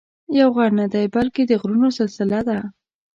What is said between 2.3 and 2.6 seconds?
ده.